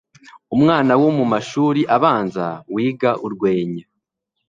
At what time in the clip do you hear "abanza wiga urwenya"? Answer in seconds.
1.95-3.85